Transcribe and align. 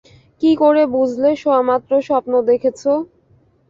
কী 0.41 0.51
করে 0.61 0.81
বুঝলে 0.93 1.29
শোয়ামাত্র 1.41 1.91
স্বপ্ন 2.07 2.33
দেখেছ? 2.49 2.81